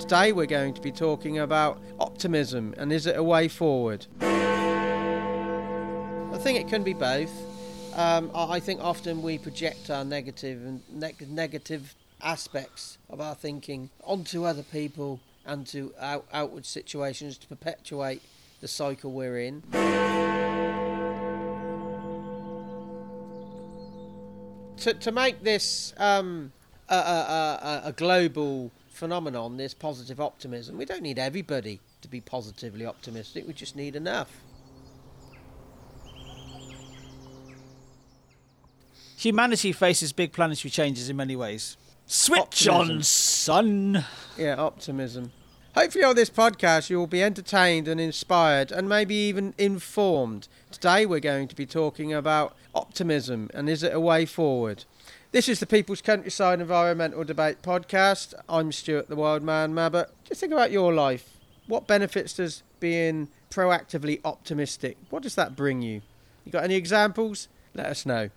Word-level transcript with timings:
Today 0.00 0.32
we're 0.32 0.46
going 0.46 0.72
to 0.72 0.80
be 0.80 0.90
talking 0.90 1.38
about 1.40 1.78
optimism 2.00 2.74
and 2.78 2.90
is 2.90 3.06
it 3.06 3.16
a 3.16 3.22
way 3.22 3.48
forward? 3.48 4.06
I 4.22 4.28
think 6.38 6.58
it 6.58 6.68
can 6.68 6.82
be 6.82 6.94
both. 6.94 7.30
Um, 7.94 8.30
I 8.34 8.60
think 8.60 8.80
often 8.82 9.20
we 9.22 9.36
project 9.36 9.90
our 9.90 10.02
negative 10.04 10.64
and 10.64 10.80
neg- 10.90 11.28
negative 11.30 11.94
aspects 12.22 12.96
of 13.10 13.20
our 13.20 13.34
thinking 13.34 13.90
onto 14.02 14.44
other 14.44 14.62
people 14.62 15.20
and 15.44 15.66
to 15.66 15.92
out- 16.00 16.26
outward 16.32 16.64
situations 16.64 17.36
to 17.36 17.46
perpetuate 17.46 18.22
the 18.62 18.68
cycle 18.68 19.12
we're 19.12 19.38
in. 19.38 19.62
To, 24.78 24.94
to 24.94 25.12
make 25.12 25.44
this 25.44 25.92
um, 25.98 26.52
a, 26.88 26.94
a, 26.94 26.98
a, 26.98 27.88
a 27.88 27.92
global 27.92 28.70
phenomenon, 29.00 29.56
this 29.56 29.72
positive 29.72 30.20
optimism, 30.20 30.76
we 30.76 30.84
don't 30.84 31.00
need 31.00 31.18
everybody 31.18 31.80
to 32.02 32.08
be 32.08 32.20
positively 32.20 32.84
optimistic, 32.84 33.46
we 33.46 33.54
just 33.54 33.74
need 33.74 33.96
enough. 33.96 34.30
Humanity 39.16 39.72
faces 39.72 40.12
big 40.12 40.32
planetary 40.32 40.70
changes 40.70 41.08
in 41.08 41.16
many 41.16 41.34
ways. 41.34 41.78
Switch 42.06 42.68
Optimism. 42.68 42.96
on, 42.96 43.02
son. 43.02 44.04
Yeah, 44.36 44.56
optimism. 44.56 45.32
Hopefully, 45.74 46.04
on 46.04 46.16
this 46.16 46.28
podcast, 46.28 46.90
you 46.90 46.98
will 46.98 47.06
be 47.06 47.22
entertained 47.22 47.88
and 47.88 47.98
inspired 48.00 48.70
and 48.70 48.86
maybe 48.86 49.14
even 49.14 49.54
informed. 49.56 50.46
Today, 50.70 51.06
we're 51.06 51.20
going 51.20 51.48
to 51.48 51.56
be 51.56 51.64
talking 51.64 52.12
about 52.12 52.54
optimism 52.74 53.48
and 53.54 53.70
is 53.70 53.82
it 53.82 53.94
a 53.94 54.00
way 54.00 54.26
forward? 54.26 54.84
This 55.32 55.48
is 55.48 55.60
the 55.60 55.66
People's 55.66 56.02
Countryside 56.02 56.60
Environmental 56.60 57.22
Debate 57.22 57.62
podcast. 57.62 58.34
I'm 58.48 58.72
Stuart 58.72 59.08
the 59.08 59.14
Wild 59.14 59.44
Man 59.44 59.72
Mabbott. 59.72 60.10
Just 60.24 60.40
think 60.40 60.52
about 60.52 60.72
your 60.72 60.92
life. 60.92 61.38
What 61.68 61.86
benefits 61.86 62.32
does 62.32 62.64
being 62.80 63.28
proactively 63.48 64.20
optimistic? 64.24 64.96
What 65.08 65.22
does 65.22 65.36
that 65.36 65.54
bring 65.54 65.82
you? 65.82 66.02
You 66.44 66.50
got 66.50 66.64
any 66.64 66.74
examples? 66.74 67.46
Let 67.74 67.86
us 67.86 68.04
know. 68.04 68.30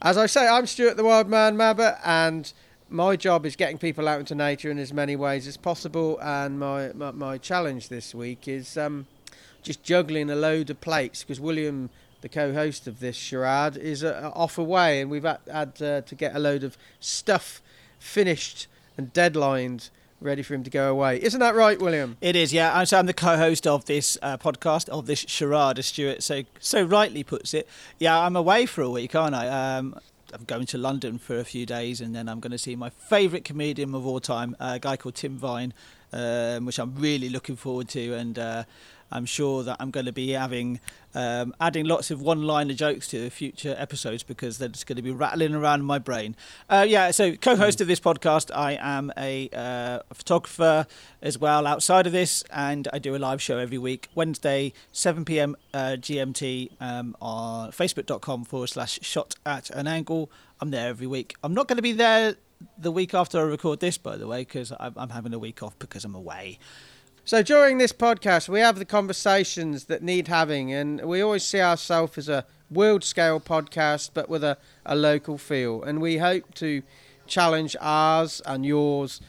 As 0.00 0.16
I 0.16 0.24
say, 0.24 0.48
I'm 0.48 0.64
Stuart 0.64 0.96
the 0.96 1.04
Wild 1.04 1.28
Man 1.28 1.58
Mabbott, 1.58 1.96
and 2.02 2.50
my 2.88 3.16
job 3.16 3.44
is 3.44 3.54
getting 3.54 3.76
people 3.76 4.08
out 4.08 4.20
into 4.20 4.34
nature 4.34 4.70
in 4.70 4.78
as 4.78 4.94
many 4.94 5.16
ways 5.16 5.46
as 5.46 5.58
possible. 5.58 6.18
And 6.22 6.58
my, 6.58 6.90
my, 6.94 7.10
my 7.10 7.36
challenge 7.36 7.90
this 7.90 8.14
week 8.14 8.48
is 8.48 8.78
um, 8.78 9.08
just 9.62 9.82
juggling 9.82 10.30
a 10.30 10.36
load 10.36 10.70
of 10.70 10.80
plates 10.80 11.22
because 11.22 11.38
William, 11.38 11.90
the 12.24 12.28
co 12.30 12.54
host 12.54 12.86
of 12.86 13.00
this 13.00 13.16
charade, 13.16 13.76
is 13.76 14.02
uh, 14.02 14.30
off 14.34 14.56
away, 14.56 15.02
and 15.02 15.10
we've 15.10 15.24
had, 15.24 15.40
had 15.46 15.82
uh, 15.82 16.00
to 16.00 16.14
get 16.14 16.34
a 16.34 16.38
load 16.38 16.64
of 16.64 16.78
stuff 16.98 17.60
finished 17.98 18.66
and 18.96 19.12
deadlined 19.12 19.90
ready 20.22 20.42
for 20.42 20.54
him 20.54 20.64
to 20.64 20.70
go 20.70 20.90
away. 20.90 21.22
Isn't 21.22 21.40
that 21.40 21.54
right, 21.54 21.78
William? 21.78 22.16
It 22.22 22.34
is, 22.34 22.50
yeah. 22.50 22.74
I'm, 22.74 22.86
so 22.86 22.98
I'm 22.98 23.04
the 23.04 23.12
co-host 23.12 23.66
of 23.66 23.84
this 23.84 24.16
uh, 24.22 24.38
podcast 24.38 24.88
of 24.88 25.04
this 25.04 25.26
charade, 25.28 25.78
as 25.78 25.84
Stuart 25.84 26.22
so 26.22 26.44
so 26.60 26.82
rightly 26.82 27.24
puts 27.24 27.52
it. 27.52 27.68
Yeah, 27.98 28.18
I'm 28.18 28.36
away 28.36 28.64
for 28.64 28.80
a 28.80 28.88
week, 28.88 29.14
aren't 29.14 29.34
I? 29.34 29.76
Um, 29.76 29.94
I'm 30.32 30.44
going 30.44 30.64
to 30.64 30.78
London 30.78 31.18
for 31.18 31.38
a 31.38 31.44
few 31.44 31.66
days, 31.66 32.00
and 32.00 32.14
then 32.14 32.30
I'm 32.30 32.40
going 32.40 32.52
to 32.52 32.58
see 32.58 32.74
my 32.74 32.88
favourite 32.88 33.44
comedian 33.44 33.94
of 33.94 34.06
all 34.06 34.18
time, 34.18 34.56
a 34.58 34.78
guy 34.78 34.96
called 34.96 35.16
Tim 35.16 35.36
Vine, 35.36 35.74
um, 36.14 36.64
which 36.64 36.78
I'm 36.78 36.94
really 36.96 37.28
looking 37.28 37.56
forward 37.56 37.90
to, 37.90 38.14
and 38.14 38.38
uh, 38.38 38.64
I'm 39.14 39.26
sure 39.26 39.62
that 39.62 39.76
I'm 39.80 39.90
going 39.90 40.06
to 40.06 40.12
be 40.12 40.30
having 40.30 40.80
um, 41.14 41.54
adding 41.60 41.86
lots 41.86 42.10
of 42.10 42.20
one-liner 42.20 42.74
jokes 42.74 43.06
to 43.08 43.20
the 43.20 43.30
future 43.30 43.74
episodes 43.78 44.24
because 44.24 44.58
they're 44.58 44.68
just 44.68 44.86
going 44.86 44.96
to 44.96 45.02
be 45.02 45.12
rattling 45.12 45.54
around 45.54 45.84
my 45.84 45.98
brain. 45.98 46.34
Uh, 46.68 46.84
yeah, 46.86 47.12
so 47.12 47.36
co-host 47.36 47.80
of 47.80 47.86
this 47.86 48.00
podcast, 48.00 48.50
I 48.54 48.76
am 48.80 49.12
a 49.16 49.48
uh, 49.52 50.00
photographer 50.12 50.86
as 51.22 51.38
well 51.38 51.66
outside 51.66 52.06
of 52.06 52.12
this, 52.12 52.42
and 52.50 52.88
I 52.92 52.98
do 52.98 53.14
a 53.14 53.18
live 53.18 53.40
show 53.40 53.58
every 53.58 53.78
week, 53.78 54.08
Wednesday, 54.14 54.72
7 54.90 55.24
p.m. 55.24 55.56
Uh, 55.72 55.96
GMT 55.98 56.72
um, 56.80 57.16
on 57.22 57.70
Facebook.com 57.70 58.44
forward 58.44 58.66
slash 58.66 58.98
Shot 59.02 59.36
at 59.46 59.70
an 59.70 59.86
Angle. 59.86 60.30
I'm 60.60 60.70
there 60.70 60.88
every 60.88 61.06
week. 61.06 61.36
I'm 61.44 61.54
not 61.54 61.68
going 61.68 61.76
to 61.76 61.82
be 61.82 61.92
there 61.92 62.34
the 62.78 62.90
week 62.90 63.14
after 63.14 63.38
I 63.38 63.42
record 63.42 63.80
this, 63.80 63.98
by 63.98 64.16
the 64.16 64.26
way, 64.26 64.40
because 64.40 64.72
I'm 64.78 65.10
having 65.10 65.34
a 65.34 65.38
week 65.38 65.62
off 65.62 65.78
because 65.78 66.04
I'm 66.04 66.14
away. 66.14 66.58
So 67.26 67.42
during 67.42 67.78
this 67.78 67.92
podcast, 67.92 68.50
we 68.50 68.60
have 68.60 68.78
the 68.78 68.84
conversations 68.84 69.86
that 69.86 70.02
need 70.02 70.28
having, 70.28 70.74
and 70.74 71.00
we 71.06 71.22
always 71.22 71.42
see 71.42 71.60
ourselves 71.60 72.18
as 72.18 72.28
a 72.28 72.44
world 72.70 73.02
scale 73.02 73.40
podcast, 73.40 74.10
but 74.12 74.28
with 74.28 74.44
a, 74.44 74.58
a 74.84 74.94
local 74.94 75.38
feel. 75.38 75.82
And 75.82 76.02
we 76.02 76.18
hope 76.18 76.54
to 76.56 76.82
challenge 77.26 77.76
ours 77.80 78.42
and 78.44 78.66
yours 78.66 79.22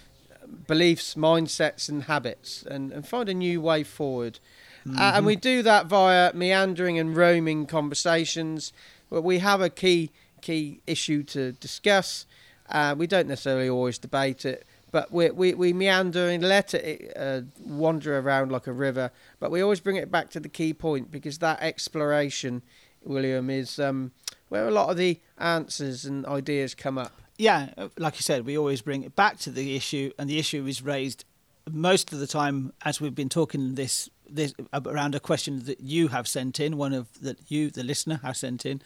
beliefs, 0.68 1.16
mindsets, 1.16 1.88
and 1.88 2.04
habits, 2.04 2.64
and, 2.64 2.92
and 2.92 3.08
find 3.08 3.30
a 3.30 3.34
new 3.34 3.62
way 3.62 3.84
forward. 3.84 4.40
Uh, 4.88 5.14
and 5.16 5.26
we 5.26 5.36
do 5.36 5.64
that 5.64 5.88
via 5.88 6.32
meandering 6.34 7.00
and 7.00 7.16
roaming 7.16 7.66
conversations. 7.66 8.74
But 9.10 9.24
we 9.24 9.40
have 9.40 9.62
a 9.62 9.70
key 9.70 10.12
key 10.42 10.82
issue 10.86 11.24
to 11.24 11.54
discuss. 11.54 12.28
Uh, 12.70 12.94
we 12.98 13.08
don't 13.08 13.28
necessarily 13.28 13.70
always 13.70 13.98
debate 13.98 14.46
it, 14.46 14.66
but 14.96 15.12
we 15.12 15.30
we, 15.30 15.54
we 15.54 15.74
meander 15.74 16.30
and 16.30 16.42
let 16.42 16.74
it 16.74 17.12
uh, 17.18 17.42
wander 17.66 18.18
around 18.18 18.50
like 18.50 18.66
a 18.66 18.72
river. 18.72 19.12
But 19.42 19.52
we 19.52 19.62
always 19.62 19.82
bring 19.82 19.98
it 19.98 20.10
back 20.10 20.30
to 20.30 20.40
the 20.40 20.48
key 20.48 20.74
point 20.74 21.12
because 21.12 21.40
that 21.40 21.62
exploration, 21.62 22.62
William, 23.04 23.50
is 23.50 23.78
um, 23.78 24.14
where 24.48 24.66
a 24.66 24.72
lot 24.72 24.90
of 24.90 24.96
the 24.96 25.20
answers 25.38 26.06
and 26.06 26.26
ideas 26.26 26.74
come 26.76 26.98
up. 26.98 27.12
yeah, 27.38 27.72
uh, 27.78 27.90
like 27.98 28.16
you 28.16 28.22
said, 28.22 28.46
we 28.46 28.58
always 28.58 28.82
bring 28.82 29.04
it 29.04 29.18
back 29.18 29.38
to 29.40 29.52
the 29.52 29.76
issue, 29.76 30.14
and 30.18 30.30
the 30.30 30.40
issue 30.40 30.66
is 30.66 30.82
raised 30.82 31.26
most 31.70 32.14
of 32.14 32.20
the 32.20 32.28
time 32.28 32.72
as 32.84 33.02
we've 33.02 33.16
been 33.16 33.28
talking 33.28 33.76
this 33.76 34.10
this 34.30 34.54
around 34.74 35.14
a 35.14 35.20
question 35.20 35.66
that 35.66 35.82
you 35.82 36.08
have 36.08 36.26
sent 36.26 36.60
in, 36.60 36.78
one 36.78 36.94
of 36.94 37.08
that 37.20 37.38
you, 37.50 37.70
the 37.70 37.84
listener, 37.84 38.22
have 38.24 38.38
sent 38.38 38.66
in. 38.66 38.82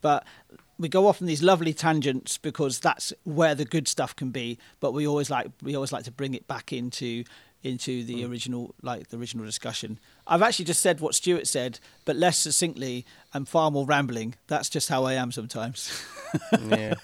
But 0.00 0.24
we 0.78 0.88
go 0.88 1.06
off 1.06 1.20
on 1.22 1.26
these 1.26 1.42
lovely 1.42 1.72
tangents 1.72 2.38
because 2.38 2.80
that's 2.80 3.12
where 3.24 3.54
the 3.54 3.64
good 3.64 3.88
stuff 3.88 4.14
can 4.14 4.30
be. 4.30 4.58
But 4.80 4.92
we 4.92 5.06
always 5.06 5.30
like 5.30 5.48
we 5.62 5.74
always 5.74 5.92
like 5.92 6.04
to 6.04 6.12
bring 6.12 6.34
it 6.34 6.46
back 6.46 6.72
into 6.72 7.24
into 7.62 8.04
the 8.04 8.24
original 8.24 8.74
like 8.82 9.08
the 9.08 9.16
original 9.16 9.44
discussion. 9.44 9.98
I've 10.26 10.42
actually 10.42 10.66
just 10.66 10.80
said 10.80 11.00
what 11.00 11.14
Stuart 11.14 11.46
said, 11.46 11.80
but 12.04 12.16
less 12.16 12.38
succinctly 12.38 13.04
and 13.32 13.48
far 13.48 13.70
more 13.70 13.86
rambling. 13.86 14.34
That's 14.46 14.68
just 14.68 14.88
how 14.88 15.04
I 15.04 15.14
am 15.14 15.32
sometimes. 15.32 16.04
yeah. 16.68 16.94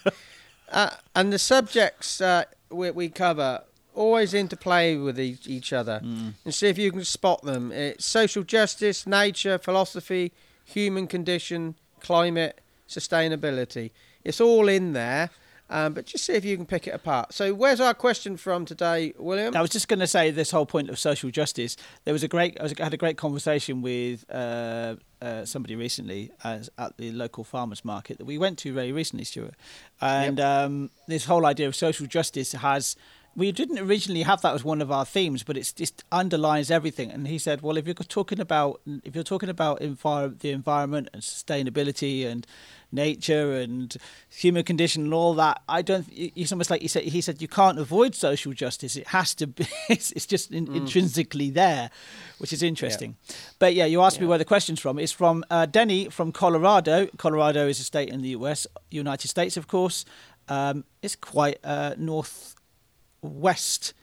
Uh, 0.71 0.91
and 1.15 1.33
the 1.33 1.39
subjects 1.39 2.21
uh, 2.21 2.45
we, 2.71 2.91
we 2.91 3.09
cover 3.09 3.63
always 3.95 4.33
interplay 4.33 4.97
with 4.97 5.21
each, 5.21 5.47
each 5.47 5.73
other 5.73 6.01
and 6.03 6.55
see 6.55 6.69
if 6.69 6.79
you 6.79 6.91
can 6.91 7.05
spot 7.05 7.43
them. 7.43 7.71
It's 7.73 8.07
social 8.07 8.43
justice, 8.43 9.07
nature, 9.07 9.59
philosophy, 9.59 10.33
human 10.65 11.07
condition, 11.07 11.75
climate, 12.01 12.62
sustainability. 12.93 13.91
It's 14.25 14.41
all 14.41 14.69
in 14.69 14.93
there, 14.93 15.31
um, 15.73 15.95
but 15.95 16.05
just 16.05 16.25
see 16.27 16.35
if 16.35 16.45
you 16.45 16.55
can 16.57 16.67
pick 16.67 16.87
it 16.87 16.91
apart. 16.91 17.33
So, 17.33 17.55
where's 17.55 17.81
our 17.81 17.95
question 17.95 18.37
from 18.37 18.67
today, 18.67 19.15
William? 19.19 19.57
I 19.57 19.63
was 19.63 19.71
just 19.71 19.89
going 19.89 20.01
to 20.01 20.07
say 20.07 20.31
this 20.31 20.51
whole 20.51 20.67
point 20.67 20.91
of 20.91 20.99
social 20.99 21.31
justice. 21.31 21.79
There 22.05 22.13
was 22.13 22.23
a 22.23 22.29
great, 22.29 22.61
I, 22.61 22.65
was, 22.65 22.75
I 22.79 22.85
had 22.85 22.93
a 22.93 22.99
great 22.99 23.17
conversation 23.17 23.81
with 23.81 24.27
uh, 24.31 24.97
uh, 25.23 25.47
somebody 25.47 25.75
recently 25.75 26.31
as, 26.45 26.69
at 26.77 26.99
the 26.99 27.11
local 27.13 27.43
farmers 27.43 27.87
market 27.87 28.19
that 28.19 28.27
we 28.27 28.37
went 28.37 28.59
to 28.59 28.73
very 28.75 28.93
recently, 28.93 29.25
Stuart. 29.25 29.55
And 30.01 30.39
um, 30.41 30.91
this 31.09 31.25
whole 31.25 31.47
idea 31.47 31.69
of 31.69 31.75
social 31.75 32.07
justice 32.07 32.53
has. 32.53 32.95
We 33.35 33.51
didn't 33.51 33.79
originally 33.79 34.25
have 34.25 34.43
that 34.43 34.55
as 34.55 34.63
one 34.63 34.83
of 34.83 34.93
our 34.93 35.07
themes, 35.07 35.43
but 35.43 35.57
it 35.57 35.73
just 35.75 36.05
underlies 36.13 36.71
everything. 36.71 37.11
And 37.11 37.27
he 37.27 37.39
said, 37.39 37.63
"Well, 37.63 37.79
if 37.79 37.87
you're 37.87 37.95
talking 37.95 38.39
about 38.39 38.83
if 39.05 39.15
you're 39.15 39.25
talking 39.25 39.49
about 39.49 39.81
envir- 39.81 40.39
the 40.39 40.51
environment 40.51 41.09
and 41.15 41.23
sustainability 41.23 42.27
and 42.27 42.47
nature 42.93 43.55
and 43.55 43.97
human 44.29 44.63
condition 44.65 45.05
and 45.05 45.15
all 45.15 45.35
that. 45.35 45.63
I 45.69 45.83
don't. 45.83 46.07
It's 46.13 46.53
almost 46.53 46.71
like 46.71 46.83
he 46.83 46.89
said. 46.89 47.05
He 47.05 47.21
said 47.21 47.41
you 47.43 47.49
can't 47.49 47.79
avoid 47.79 48.15
social 48.15 48.53
justice. 48.53 48.97
It 48.97 49.09
has 49.09 49.35
to 49.37 49.47
be. 49.47 49.67
It's, 49.89 50.13
it's 50.13 50.27
just 50.27 50.53
in, 50.53 50.73
intrinsically 50.75 51.51
there, 51.51 51.91
which 52.39 52.53
is 52.53 52.63
interesting. 52.63 53.17
But 53.59 53.75
yeah, 53.75 53.85
you 53.85 54.01
asked 54.01 54.21
me 54.21 54.27
where 54.27 54.39
the 54.39 54.45
question's 54.45 54.81
from. 54.81 54.99
It's 54.99 55.13
from 55.13 55.45
uh, 55.51 55.67
Denny 55.67 56.09
from 56.09 56.33
Colorado. 56.33 57.09
Colorado 57.19 57.67
is 57.69 57.81
a 57.81 57.85
state 57.85 58.09
in 58.09 58.23
the 58.23 58.31
U.S., 58.31 58.67
United 58.91 59.29
States, 59.29 59.57
of 59.57 59.67
course. 59.67 60.05
Um, 60.49 60.85
it's 61.03 61.17
quite 61.17 61.59
uh, 61.65 61.95
northwest. 61.99 63.95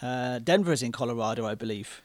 Uh, 0.00 0.38
Denver 0.38 0.72
is 0.72 0.82
in 0.82 0.92
Colorado, 0.92 1.46
I 1.46 1.54
believe. 1.54 2.02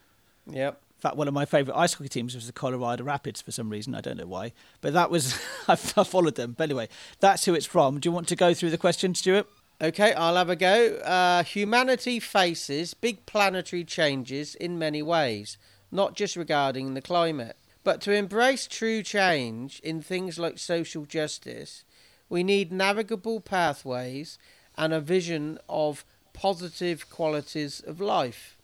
Yep. 0.48 0.82
In 1.04 1.10
fact, 1.10 1.18
one 1.18 1.28
of 1.28 1.34
my 1.34 1.44
favourite 1.44 1.78
ice 1.78 1.96
hockey 1.96 2.08
teams 2.08 2.34
was 2.34 2.48
the 2.48 2.54
Colorado 2.54 3.04
Rapids 3.04 3.42
for 3.42 3.52
some 3.52 3.70
reason. 3.70 3.94
I 3.94 4.00
don't 4.00 4.16
know 4.16 4.26
why, 4.26 4.54
but 4.80 4.94
that 4.94 5.12
was 5.12 5.38
I 5.68 5.76
followed 5.76 6.36
them. 6.36 6.56
But 6.58 6.70
anyway, 6.70 6.88
that's 7.20 7.44
who 7.44 7.54
it's 7.54 7.66
from. 7.66 8.00
Do 8.00 8.08
you 8.08 8.14
want 8.14 8.30
to 8.30 8.38
go 8.38 8.54
through 8.54 8.70
the 8.70 8.78
question, 8.78 9.14
Stuart? 9.14 9.46
Okay, 9.82 10.14
I'll 10.14 10.38
have 10.38 10.50
a 10.50 10.56
go. 10.56 10.96
Uh, 11.00 11.44
humanity 11.44 12.22
faces 12.22 12.94
big 12.94 13.26
planetary 13.26 13.84
changes 13.84 14.56
in 14.56 14.80
many 14.80 15.04
ways, 15.04 15.58
not 15.92 16.16
just 16.16 16.38
regarding 16.38 16.94
the 16.94 17.02
climate. 17.02 17.58
But 17.84 18.00
to 18.04 18.14
embrace 18.14 18.66
true 18.66 19.04
change 19.04 19.82
in 19.82 20.02
things 20.02 20.40
like 20.40 20.58
social 20.58 21.04
justice, 21.04 21.84
we 22.30 22.46
need 22.46 22.72
navigable 22.72 23.42
pathways 23.42 24.40
and 24.78 24.94
a 24.94 25.02
vision 25.02 25.60
of 25.68 26.06
positive 26.32 27.10
qualities 27.10 27.82
of 27.82 28.00
life. 28.00 28.58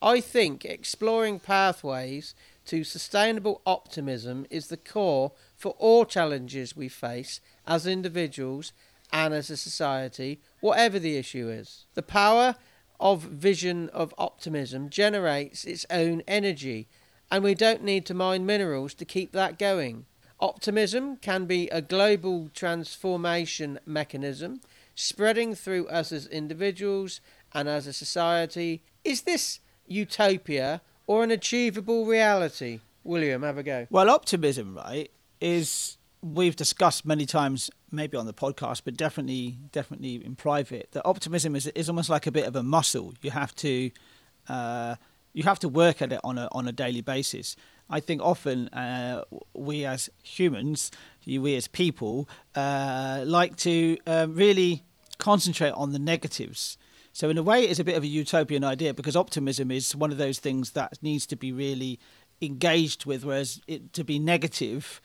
I 0.00 0.20
think 0.20 0.64
exploring 0.64 1.40
pathways 1.40 2.34
to 2.66 2.84
sustainable 2.84 3.62
optimism 3.66 4.46
is 4.50 4.68
the 4.68 4.76
core 4.76 5.32
for 5.56 5.74
all 5.78 6.04
challenges 6.04 6.76
we 6.76 6.88
face 6.88 7.40
as 7.66 7.86
individuals 7.86 8.72
and 9.12 9.34
as 9.34 9.50
a 9.50 9.56
society, 9.56 10.40
whatever 10.60 10.98
the 10.98 11.16
issue 11.16 11.48
is. 11.48 11.86
The 11.94 12.02
power 12.02 12.56
of 13.00 13.22
vision 13.22 13.88
of 13.90 14.14
optimism 14.18 14.90
generates 14.90 15.64
its 15.64 15.86
own 15.90 16.22
energy, 16.28 16.88
and 17.30 17.42
we 17.42 17.54
don't 17.54 17.82
need 17.82 18.06
to 18.06 18.14
mine 18.14 18.44
minerals 18.44 18.94
to 18.94 19.04
keep 19.04 19.32
that 19.32 19.58
going. 19.58 20.06
Optimism 20.40 21.16
can 21.16 21.46
be 21.46 21.68
a 21.68 21.82
global 21.82 22.50
transformation 22.54 23.80
mechanism 23.84 24.60
spreading 24.94 25.54
through 25.54 25.88
us 25.88 26.12
as 26.12 26.26
individuals 26.26 27.20
and 27.52 27.68
as 27.68 27.86
a 27.86 27.92
society. 27.92 28.82
Is 29.04 29.22
this 29.22 29.60
utopia 29.88 30.80
or 31.06 31.24
an 31.24 31.30
achievable 31.30 32.06
reality? 32.06 32.80
William, 33.04 33.42
have 33.42 33.58
a 33.58 33.62
go. 33.62 33.86
Well, 33.90 34.10
optimism, 34.10 34.76
right, 34.76 35.10
is 35.40 35.96
we've 36.22 36.56
discussed 36.56 37.06
many 37.06 37.26
times, 37.26 37.70
maybe 37.90 38.16
on 38.16 38.26
the 38.26 38.34
podcast, 38.34 38.82
but 38.84 38.96
definitely, 38.96 39.56
definitely 39.72 40.16
in 40.24 40.36
private, 40.36 40.88
that 40.92 41.02
optimism 41.04 41.56
is 41.56 41.66
is 41.68 41.88
almost 41.88 42.10
like 42.10 42.26
a 42.26 42.32
bit 42.32 42.46
of 42.46 42.56
a 42.56 42.62
muscle. 42.62 43.14
You 43.22 43.30
have 43.30 43.54
to, 43.56 43.90
uh, 44.48 44.96
you 45.32 45.44
have 45.44 45.58
to 45.60 45.68
work 45.68 46.02
at 46.02 46.12
it 46.12 46.20
on 46.24 46.38
a 46.38 46.48
on 46.52 46.68
a 46.68 46.72
daily 46.72 47.00
basis. 47.00 47.56
I 47.90 48.00
think 48.00 48.20
often 48.20 48.68
uh, 48.68 49.24
we 49.54 49.86
as 49.86 50.10
humans, 50.22 50.90
we 51.26 51.56
as 51.56 51.68
people, 51.68 52.28
uh, 52.54 53.22
like 53.24 53.56
to 53.58 53.96
um, 54.06 54.34
really 54.34 54.84
concentrate 55.16 55.70
on 55.70 55.92
the 55.92 55.98
negatives. 55.98 56.76
So 57.18 57.28
in 57.30 57.36
a 57.36 57.42
way, 57.42 57.64
it's 57.64 57.80
a 57.80 57.84
bit 57.84 57.96
of 57.96 58.04
a 58.04 58.06
utopian 58.06 58.62
idea 58.62 58.94
because 58.94 59.16
optimism 59.16 59.72
is 59.72 59.96
one 59.96 60.12
of 60.12 60.18
those 60.18 60.38
things 60.38 60.70
that 60.72 61.02
needs 61.02 61.26
to 61.26 61.36
be 61.36 61.50
really 61.50 61.98
engaged 62.40 63.06
with, 63.06 63.24
whereas 63.24 63.60
it, 63.66 63.92
to 63.94 64.04
be 64.04 64.20
negative 64.20 65.00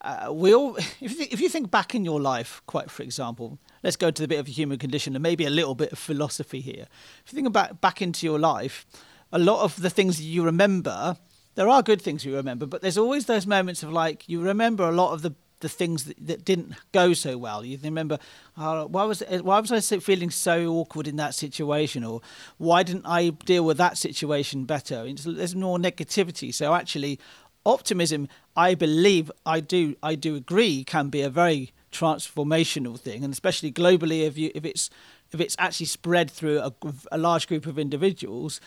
uh, 0.00 0.30
we 0.32 0.54
all, 0.54 0.76
if 1.00 1.18
you, 1.18 1.26
if 1.30 1.40
you 1.40 1.48
think 1.48 1.70
back 1.70 1.94
in 1.94 2.04
your 2.04 2.20
life, 2.20 2.62
quite 2.66 2.90
for 2.90 3.02
example, 3.02 3.58
let's 3.82 3.96
go 3.96 4.10
to 4.10 4.22
the 4.22 4.28
bit 4.28 4.38
of 4.38 4.46
the 4.46 4.52
human 4.52 4.78
condition 4.78 5.14
and 5.14 5.22
maybe 5.22 5.44
a 5.44 5.50
little 5.50 5.74
bit 5.74 5.92
of 5.92 5.98
philosophy 5.98 6.60
here. 6.60 6.86
If 7.24 7.32
you 7.32 7.36
think 7.36 7.48
about 7.48 7.80
back 7.80 8.00
into 8.00 8.26
your 8.26 8.38
life, 8.38 8.86
a 9.32 9.38
lot 9.38 9.62
of 9.62 9.80
the 9.82 9.90
things 9.90 10.22
you 10.22 10.44
remember, 10.44 11.16
there 11.54 11.68
are 11.68 11.82
good 11.82 12.00
things 12.00 12.24
you 12.24 12.36
remember, 12.36 12.66
but 12.66 12.80
there's 12.80 12.98
always 12.98 13.26
those 13.26 13.46
moments 13.46 13.82
of 13.82 13.92
like 13.92 14.28
you 14.28 14.40
remember 14.40 14.84
a 14.84 14.92
lot 14.92 15.12
of 15.12 15.22
the 15.22 15.34
the 15.60 15.68
things 15.68 16.04
that, 16.04 16.26
that 16.26 16.44
didn't 16.44 16.74
go 16.92 17.12
so 17.12 17.36
well. 17.36 17.64
You 17.64 17.78
remember, 17.82 18.18
oh, 18.56 18.86
why 18.86 19.04
was 19.04 19.22
uh, 19.22 19.40
why 19.42 19.58
was 19.60 19.72
I 19.72 19.98
feeling 19.98 20.30
so 20.30 20.68
awkward 20.68 21.08
in 21.08 21.16
that 21.16 21.34
situation, 21.34 22.04
or 22.04 22.20
why 22.58 22.82
didn't 22.82 23.06
I 23.06 23.30
deal 23.30 23.64
with 23.64 23.76
that 23.78 23.98
situation 23.98 24.64
better? 24.64 25.06
There's 25.12 25.56
more 25.56 25.78
negativity. 25.78 26.54
So 26.54 26.74
actually, 26.74 27.18
optimism, 27.66 28.28
I 28.56 28.74
believe, 28.74 29.30
I 29.44 29.60
do, 29.60 29.96
I 30.02 30.14
do 30.14 30.36
agree, 30.36 30.84
can 30.84 31.08
be 31.08 31.22
a 31.22 31.30
very 31.30 31.72
transformational 31.90 32.98
thing, 32.98 33.24
and 33.24 33.32
especially 33.32 33.72
globally, 33.72 34.26
if 34.26 34.36
you 34.36 34.50
if 34.54 34.64
it's 34.64 34.90
if 35.32 35.40
it's 35.40 35.56
actually 35.58 35.86
spread 35.86 36.30
through 36.30 36.60
a, 36.60 36.72
a 37.12 37.18
large 37.18 37.48
group 37.48 37.66
of 37.66 37.78
individuals. 37.78 38.60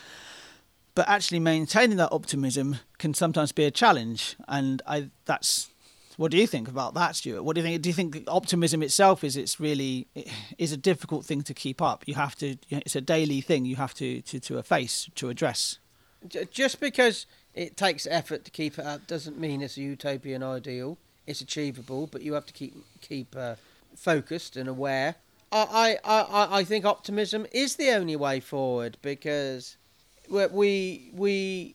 But 0.94 1.08
actually 1.08 1.38
maintaining 1.38 1.96
that 1.96 2.12
optimism 2.12 2.76
can 2.98 3.14
sometimes 3.14 3.50
be 3.50 3.64
a 3.64 3.70
challenge, 3.70 4.36
and 4.46 4.82
I 4.86 5.08
that's 5.24 5.70
what 6.16 6.30
do 6.30 6.36
you 6.36 6.46
think 6.46 6.68
about 6.68 6.94
that, 6.94 7.16
Stuart? 7.16 7.42
What 7.42 7.54
do 7.54 7.62
you 7.62 7.66
think? 7.66 7.82
Do 7.82 7.88
you 7.88 7.94
think 7.94 8.22
optimism 8.28 8.82
itself 8.82 9.24
is 9.24 9.36
it's 9.36 9.58
really 9.58 10.06
is 10.58 10.72
a 10.72 10.76
difficult 10.76 11.24
thing 11.24 11.42
to 11.42 11.54
keep 11.54 11.80
up? 11.80 12.04
You 12.06 12.14
have 12.14 12.36
to. 12.36 12.56
It's 12.70 12.96
a 12.96 13.00
daily 13.00 13.40
thing. 13.40 13.64
You 13.64 13.76
have 13.76 13.94
to 13.94 14.20
to 14.22 14.40
to 14.40 14.62
face 14.62 15.08
to 15.16 15.28
address. 15.28 15.78
Just 16.50 16.80
because 16.80 17.26
it 17.54 17.76
takes 17.76 18.06
effort 18.06 18.44
to 18.44 18.50
keep 18.50 18.78
it 18.78 18.86
up 18.86 19.06
doesn't 19.06 19.38
mean 19.38 19.60
it's 19.60 19.76
a 19.76 19.82
utopian 19.82 20.42
ideal. 20.42 20.98
It's 21.26 21.40
achievable, 21.40 22.06
but 22.06 22.22
you 22.22 22.34
have 22.34 22.46
to 22.46 22.52
keep 22.52 22.74
keep 23.00 23.34
uh, 23.36 23.56
focused 23.96 24.56
and 24.56 24.68
aware. 24.68 25.16
I, 25.52 25.98
I, 26.02 26.20
I, 26.20 26.58
I 26.58 26.64
think 26.64 26.84
optimism 26.86 27.46
is 27.52 27.76
the 27.76 27.90
only 27.90 28.16
way 28.16 28.40
forward 28.40 28.96
because 29.02 29.76
we 30.30 31.10
we 31.14 31.74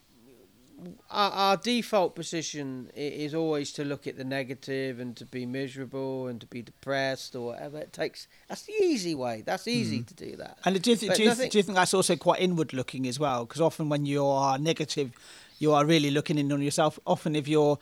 our, 1.09 1.31
our 1.31 1.57
default 1.57 2.15
position 2.15 2.92
is 2.95 3.33
always 3.33 3.71
to 3.74 3.86
look 3.86 4.07
at 4.07 4.18
the 4.18 4.24
negative 4.24 5.00
and 5.00 5.15
to 5.18 5.25
be 5.25 5.45
miserable 5.45 6.27
and 6.27 6.42
to 6.42 6.48
be 6.48 6.62
depressed 6.62 7.36
or 7.36 7.48
whatever. 7.48 7.80
It 7.80 7.94
takes 7.94 8.27
that's 8.48 8.63
the 8.63 8.74
easy 8.74 9.15
way. 9.15 9.44
That's 9.45 9.68
easy 9.68 10.00
mm. 10.00 10.07
to 10.07 10.13
do 10.13 10.36
that. 10.38 10.57
And 10.65 10.81
do 10.81 10.92
you, 10.92 10.95
th- 10.95 11.15
do, 11.15 11.24
you 11.24 11.33
th- 11.33 11.51
do 11.51 11.57
you 11.57 11.63
think 11.63 11.77
that's 11.77 11.94
also 11.94 12.15
quite 12.15 12.42
inward 12.42 12.74
looking 12.74 13.07
as 13.07 13.19
well? 13.19 13.45
Because 13.45 13.62
often 13.62 13.89
when 13.89 14.06
you 14.06 14.25
are 14.25 14.57
negative, 14.57 15.12
you 15.59 15.74
are 15.74 15.86
really 15.86 16.12
looking 16.12 16.38
in 16.38 16.51
on 16.51 16.62
yourself. 16.62 17.00
Often, 17.06 17.36
if 17.36 17.48
you're 17.48 17.80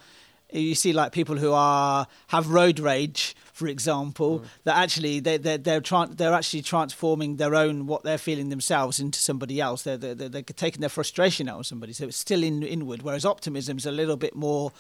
you 0.60 0.76
see 0.76 0.94
like 0.94 1.12
people 1.12 1.38
who 1.38 1.52
are 1.52 2.08
have 2.28 2.50
road 2.50 2.80
rage, 2.80 3.36
for 3.54 3.68
example, 3.68 4.40
mm. 4.40 4.46
that 4.64 4.78
actually 4.78 5.20
they 5.20 5.38
they're 5.38 5.58
they're, 5.58 5.82
tra- 5.82 6.10
they're 6.12 6.34
actually 6.34 6.62
transforming 6.62 7.38
their 7.38 7.56
own 7.56 7.88
what 7.88 8.04
they're 8.04 8.18
feeling 8.18 8.50
themselves 8.50 9.00
into 9.00 9.20
somebody 9.20 9.60
else. 9.60 9.84
They're 9.84 9.98
they're, 9.98 10.16
they're 10.16 10.42
taking 10.44 10.82
their 10.82 10.90
frustration 10.90 11.50
out 11.50 11.58
on 11.58 11.64
somebody. 11.64 11.94
So 11.94 12.06
it's 12.06 12.18
still 12.18 12.44
in 12.44 12.64
inward. 12.64 13.02
Whereas 13.02 13.26
optimism 13.26 13.78
is 13.78 13.86
a 13.86 13.92
little 13.92 14.18
bit 14.18 14.36
more 14.36 14.72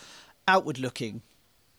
outward 0.47 0.79
looking. 0.79 1.21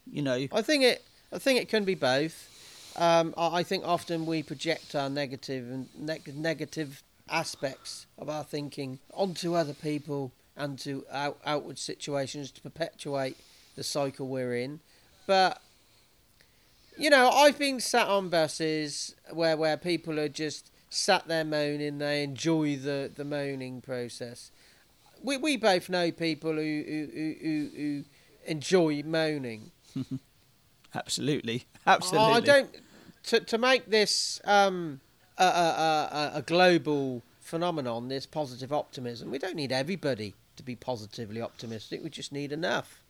You 0.09 0.21
know. 0.21 0.47
I 0.51 0.61
think 0.61 0.83
it. 0.83 1.03
I 1.31 1.39
think 1.39 1.59
it 1.59 1.69
can 1.69 1.83
be 1.83 1.95
both. 1.95 2.53
Um, 2.97 3.35
I 3.37 3.61
think 3.61 3.85
often 3.85 4.25
we 4.25 4.41
project 4.41 4.95
our 4.95 5.09
negative 5.09 5.69
and 5.69 5.87
neg- 5.99 6.35
negative 6.35 7.03
aspects 7.29 8.07
of 8.17 8.29
our 8.29 8.43
thinking 8.43 8.99
onto 9.13 9.53
other 9.53 9.73
people 9.73 10.31
and 10.55 10.79
to 10.79 11.05
out, 11.11 11.39
outward 11.45 11.77
situations 11.77 12.51
to 12.51 12.61
perpetuate 12.61 13.37
the 13.77 13.83
cycle 13.83 14.27
we're 14.27 14.55
in. 14.57 14.81
But 15.25 15.61
you 16.97 17.09
know, 17.09 17.29
I've 17.29 17.57
been 17.57 17.79
sat 17.79 18.07
on 18.07 18.27
buses 18.27 19.15
where 19.31 19.55
where 19.55 19.77
people 19.77 20.19
are 20.19 20.27
just 20.27 20.71
sat 20.89 21.27
there 21.29 21.45
moaning. 21.45 21.99
They 21.99 22.23
enjoy 22.23 22.75
the 22.75 23.09
the 23.13 23.23
moaning 23.23 23.79
process. 23.79 24.51
We 25.23 25.37
we 25.37 25.55
both 25.55 25.89
know 25.89 26.11
people 26.11 26.53
who 26.53 26.83
who 26.85 27.35
who, 27.41 27.69
who 27.75 28.03
enjoy 28.45 29.03
moaning. 29.03 29.71
absolutely, 30.93 31.65
absolutely. 31.87 32.33
I 32.33 32.39
don't 32.41 32.69
to 33.25 33.39
to 33.39 33.57
make 33.57 33.89
this 33.89 34.41
um 34.43 34.99
a, 35.37 35.43
a, 35.43 35.47
a, 35.47 36.31
a 36.35 36.41
global 36.41 37.21
phenomenon. 37.39 38.07
This 38.07 38.25
positive 38.25 38.73
optimism. 38.73 39.29
We 39.29 39.37
don't 39.37 39.55
need 39.55 39.71
everybody 39.71 40.33
to 40.55 40.63
be 40.63 40.75
positively 40.75 41.41
optimistic. 41.41 42.03
We 42.03 42.09
just 42.09 42.31
need 42.31 42.51
enough, 42.51 43.01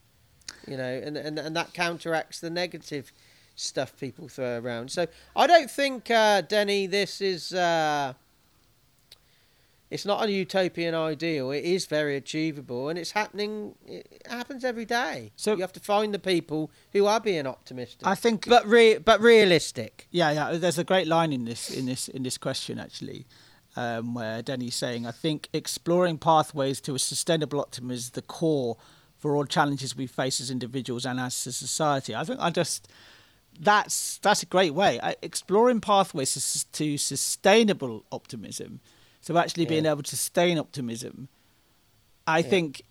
you 0.68 0.78
know, 0.78 1.02
and 1.04 1.18
and, 1.18 1.38
and 1.40 1.56
that 1.56 1.74
counteracts 1.74 2.40
the 2.40 2.50
negative 2.50 3.12
stuff 3.56 3.98
people 4.00 4.28
throw 4.28 4.60
around. 4.60 4.92
So 4.92 5.08
I 5.36 5.48
don't 5.48 5.70
think, 5.70 6.10
uh, 6.12 6.42
Denny, 6.42 6.88
this 6.88 7.22
is. 7.22 7.54
Uh, 7.54 8.14
it's 9.90 10.06
not 10.06 10.26
a 10.26 10.30
utopian 10.30 10.94
ideal. 10.94 11.50
It 11.52 11.64
is 11.64 11.86
very 11.86 12.18
achievable, 12.18 12.90
and 12.90 13.00
it's 13.00 13.12
happening. 13.12 13.76
It 13.88 14.22
happens 14.30 14.66
every 14.66 14.84
day. 14.84 15.32
So 15.38 15.54
you 15.54 15.62
have 15.62 15.72
to 15.72 15.80
find 15.80 16.14
the 16.14 16.20
people 16.20 16.70
who 16.92 17.06
are 17.06 17.22
being 17.22 17.48
optimistic. 17.48 18.06
I 18.06 18.14
think, 18.14 18.50
but 18.50 18.68
re- 18.68 18.98
but 18.98 19.22
realistic. 19.22 20.08
Yeah, 20.12 20.32
yeah. 20.32 20.58
There's 20.58 20.78
a 20.78 20.84
great 20.84 21.08
line 21.08 21.32
in 21.32 21.46
this 21.46 21.70
in 21.70 21.86
this 21.86 22.10
in 22.10 22.24
this 22.24 22.38
question 22.38 22.80
actually 22.80 23.28
um, 23.78 24.16
where 24.16 24.42
Denny's 24.42 24.76
saying, 24.76 25.06
I 25.06 25.12
think 25.12 25.50
exploring 25.54 26.18
pathways 26.18 26.82
to 26.82 26.96
a 26.96 27.00
sustainable 27.00 27.62
optimism 27.62 27.92
is 27.92 28.10
the 28.10 28.24
core 28.24 28.76
for 29.18 29.36
all 29.36 29.46
challenges 29.46 29.96
we 29.96 30.08
face 30.08 30.40
as 30.40 30.52
individuals 30.52 31.06
and 31.06 31.20
as 31.20 31.48
a 31.48 31.52
society. 31.52 32.16
I 32.16 32.24
think 32.24 32.40
I 32.40 32.50
just 32.50 32.88
that's 33.60 34.20
that's 34.20 34.44
a 34.44 34.46
great 34.46 34.74
way. 34.74 35.00
Exploring 35.22 35.82
pathways 35.82 36.66
to, 36.72 36.98
sustainable 36.98 38.04
optimism, 38.12 38.80
so 39.22 39.38
actually 39.38 39.64
yeah. 39.64 39.70
being 39.70 39.86
able 39.86 40.04
to 40.04 40.10
sustain 40.16 40.58
optimism, 40.58 41.28
I 42.26 42.40
yeah. 42.40 42.50
think 42.50 42.82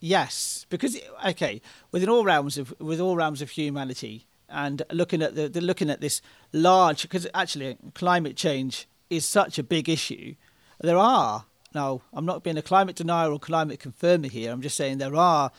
yes, 0.00 0.66
because 0.68 0.98
okay, 1.26 1.62
within 1.92 2.08
all 2.08 2.24
realms 2.24 2.58
of 2.58 2.74
with 2.78 3.00
all 3.00 3.16
realms 3.16 3.40
of 3.40 3.50
humanity, 3.50 4.26
and 4.48 4.82
looking 4.92 5.22
at 5.22 5.34
the, 5.34 5.48
the 5.48 5.60
looking 5.60 5.90
at 5.90 6.00
this 6.00 6.20
large 6.52 7.02
because 7.02 7.26
actually 7.32 7.78
climate 7.94 8.36
change 8.36 8.86
is 9.08 9.24
such 9.24 9.58
a 9.58 9.62
big 9.62 9.88
issue. 9.88 10.34
There 10.80 10.98
are 10.98 11.44
now. 11.74 12.02
I'm 12.12 12.26
not 12.26 12.42
being 12.42 12.58
a 12.58 12.62
climate 12.62 12.96
denier 12.96 13.30
or 13.30 13.38
climate 13.38 13.80
confirmer 13.80 14.28
here. 14.28 14.52
I'm 14.52 14.62
just 14.62 14.76
saying 14.76 14.98
there 14.98 15.16
are. 15.16 15.50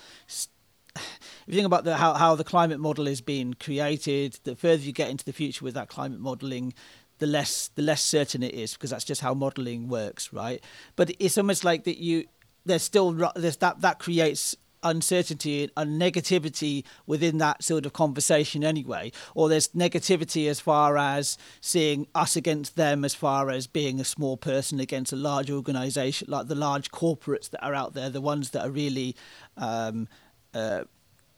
If 1.48 1.48
you 1.48 1.53
think 1.56 1.65
about 1.65 1.86
the, 1.86 1.96
how 1.96 2.15
how 2.15 2.36
the 2.36 2.44
climate 2.44 2.82
model 2.82 3.08
is 3.08 3.22
being 3.22 3.53
created, 3.53 4.38
the 4.44 4.58
further 4.58 4.84
you 4.84 4.91
get 4.91 5.10
into 5.10 5.24
the 5.24 5.32
future 5.32 5.63
with 5.63 5.74
that 5.75 5.88
climate 5.88 6.20
modelling, 6.20 6.74
the 7.20 7.27
less 7.27 7.70
the 7.75 7.82
less 7.82 8.03
certain 8.03 8.44
it 8.44 8.53
is 8.53 8.74
because 8.74 8.89
that's 8.89 9.06
just 9.06 9.22
how 9.22 9.34
modelling 9.34 9.88
works, 9.88 10.34
right? 10.34 10.62
But 10.98 11.12
it's 11.18 11.38
almost 11.38 11.63
like 11.63 11.86
that 11.86 11.98
you 11.98 12.25
there's 12.65 12.84
still 12.84 13.13
there's 13.36 13.58
that 13.58 13.80
that 13.82 14.00
creates 14.00 14.56
uncertainty 14.84 15.70
and 15.78 16.02
negativity 16.02 16.84
within 17.06 17.38
that 17.38 17.64
sort 17.64 17.86
of 17.86 17.94
conversation 17.94 18.64
anyway 18.64 19.12
or 19.36 19.50
there's 19.50 19.68
negativity 19.70 20.50
as 20.50 20.60
far 20.60 20.98
as 20.98 21.38
seeing 21.60 22.08
us 22.16 22.36
against 22.36 22.76
them 22.76 23.06
as 23.06 23.14
far 23.14 23.50
as 23.50 23.68
being 23.68 24.00
a 24.00 24.04
small 24.04 24.38
person 24.38 24.80
against 24.80 25.14
a 25.14 25.16
large 25.16 25.52
organization 25.52 26.28
like 26.30 26.48
the 26.48 26.56
large 26.56 26.92
corporates 26.92 27.50
that 27.50 27.64
are 27.64 27.76
out 27.76 27.94
there 27.94 28.10
the 28.10 28.22
ones 28.22 28.52
that 28.52 28.66
are 28.66 28.72
really 28.72 29.16
um, 29.58 30.08
uh, 30.54 30.84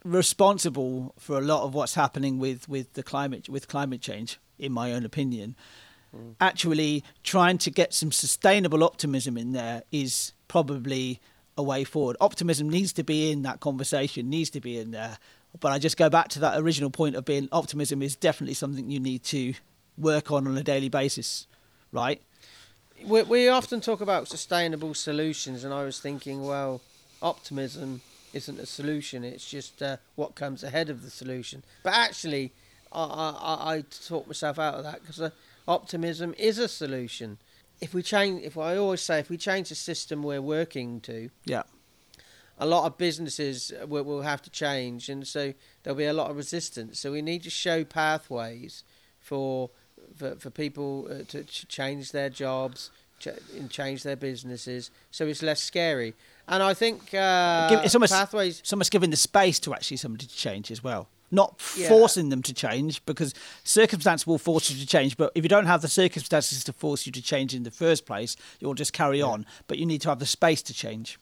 responsible 0.04 1.14
for 1.18 1.38
a 1.38 1.42
lot 1.42 1.64
of 1.64 1.74
what's 1.74 1.96
happening 1.96 2.38
with, 2.40 2.68
with 2.68 2.94
the 2.94 3.04
climate 3.04 3.50
with 3.50 3.68
climate 3.68 4.02
change 4.02 4.40
in 4.58 4.72
my 4.72 4.94
own 4.94 5.06
opinion 5.06 5.56
mm. 6.16 6.36
actually 6.40 7.04
trying 7.24 7.58
to 7.58 7.70
get 7.70 7.94
some 7.94 8.12
sustainable 8.12 8.84
optimism 8.84 9.38
in 9.38 9.52
there 9.52 9.84
is 9.92 10.34
probably 10.48 11.20
a 11.58 11.64
way 11.64 11.84
forward. 11.84 12.18
Optimism 12.20 12.70
needs 12.70 12.94
to 12.94 13.04
be 13.04 13.32
in 13.32 13.44
that 13.44 13.60
conversation, 13.60 14.30
needs 14.30 14.50
to 14.52 14.60
be 14.60 14.78
in 14.78 14.92
there. 14.92 15.18
But 15.60 15.72
I 15.72 15.80
just 15.80 15.98
go 15.98 16.10
back 16.10 16.30
to 16.30 16.40
that 16.40 16.60
original 16.60 16.90
point 16.90 17.16
of 17.16 17.26
being 17.26 17.48
optimism 17.52 18.02
is 18.02 18.16
definitely 18.16 18.56
something 18.56 18.90
you 18.90 19.00
need 19.00 19.24
to 19.26 19.54
work 19.98 20.32
on 20.32 20.48
on 20.48 20.58
a 20.58 20.64
daily 20.64 20.90
basis, 20.90 21.48
right? 21.92 22.22
We, 23.06 23.22
we 23.24 23.48
often 23.50 23.82
talk 23.82 24.02
about 24.02 24.28
sustainable 24.28 24.94
solutions, 24.94 25.64
and 25.64 25.74
I 25.74 25.84
was 25.84 26.00
thinking, 26.00 26.46
well, 26.46 26.82
optimism 27.22 28.02
isn't 28.34 28.60
a 28.60 28.66
solution; 28.66 29.24
it's 29.24 29.48
just 29.48 29.84
uh, 29.84 29.98
what 30.16 30.34
comes 30.34 30.64
ahead 30.64 30.90
of 30.90 31.04
the 31.04 31.12
solution. 31.12 31.64
But 31.84 31.94
actually, 31.94 32.52
I 32.92 33.04
I, 33.04 33.76
I 33.76 33.84
talk 34.08 34.26
myself 34.26 34.58
out 34.58 34.76
of 34.76 34.84
that 34.86 35.02
because 35.02 35.22
uh, 35.22 35.30
optimism 35.68 36.34
is 36.38 36.58
a 36.58 36.68
solution 36.68 37.38
if 37.84 37.94
we 37.94 38.02
change, 38.02 38.44
if 38.44 38.58
I 38.58 38.78
always 38.78 39.02
say, 39.02 39.20
if 39.20 39.30
we 39.30 39.38
change 39.38 39.70
the 39.70 39.76
system 39.76 40.24
we're 40.24 40.42
working 40.42 41.02
to, 41.02 41.30
yeah, 41.46 41.64
a 42.58 42.66
lot 42.66 42.86
of 42.86 42.98
businesses 42.98 43.74
will, 43.88 44.04
will 44.04 44.22
have 44.22 44.42
to 44.44 44.50
change, 44.50 45.10
and 45.10 45.28
so 45.28 45.54
there'll 45.82 45.98
be 45.98 46.06
a 46.06 46.14
lot 46.14 46.30
of 46.32 46.38
resistance. 46.38 47.00
So 47.00 47.12
we 47.12 47.22
need 47.22 47.44
to 47.44 47.50
show 47.50 47.84
pathways 47.84 48.84
for 49.20 49.70
for, 50.16 50.36
for 50.36 50.50
people 50.50 51.08
uh, 51.10 51.24
to, 51.30 51.44
to 51.44 51.66
change 51.68 52.12
their 52.12 52.30
jobs, 52.30 52.92
ch- 53.20 53.40
and 53.58 53.70
change 53.70 54.04
their 54.04 54.16
businesses, 54.16 54.92
so 55.12 55.26
it's 55.28 55.42
less 55.42 55.62
scary. 55.62 56.14
And 56.48 56.62
I 56.62 56.74
think 56.74 57.14
uh, 57.14 57.82
it's 57.84 57.96
almost 57.96 58.14
pathways. 58.14 58.60
It's 58.60 58.74
almost 58.74 58.92
giving 58.92 59.10
the 59.10 59.18
space 59.18 59.60
to 59.62 59.74
actually 59.74 59.98
somebody 59.98 60.26
to 60.26 60.36
change 60.36 60.72
as 60.72 60.84
well 60.84 61.08
not 61.34 61.60
yeah. 61.76 61.90
forcing 61.90 62.30
them 62.30 62.42
to 62.44 62.54
change 62.54 63.04
because 63.06 63.34
circumstance 63.64 64.28
will 64.28 64.38
force 64.38 64.70
you 64.70 64.80
to 64.80 64.86
change. 64.86 65.18
But 65.18 65.32
if 65.36 65.44
you 65.44 65.50
don't 65.50 65.66
have 65.66 65.82
the 65.82 65.88
circumstances 65.88 66.64
to 66.66 66.74
force 66.74 67.06
you 67.06 67.12
to 67.12 67.22
change 67.22 67.54
in 67.56 67.64
the 67.64 67.72
first 67.72 68.06
place, 68.06 68.36
you'll 68.60 68.76
just 68.76 68.94
carry 68.94 69.20
yeah. 69.20 69.26
on. 69.26 69.46
But 69.68 69.80
you 69.80 69.86
need 69.86 70.02
to 70.02 70.10
have 70.10 70.20
the 70.20 70.26
space 70.26 70.62
to 70.64 70.74
change. 70.74 71.20